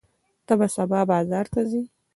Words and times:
ته 0.45 0.53
به 0.59 0.67
سبا 0.75 0.99
بازار 1.11 1.45
ته 1.53 1.61
ځې؟ 1.69 1.81